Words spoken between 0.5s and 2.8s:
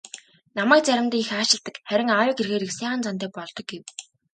"Намайг заримдаа их аашилдаг, харин аавыг ирэхээр их